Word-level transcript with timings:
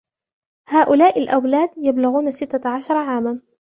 هؤلاء 0.67 1.19
الأولاد 1.23 1.69
يبلغون 1.77 2.31
ستة 2.31 2.69
عشر 2.69 2.97
عاماً. 2.97 3.39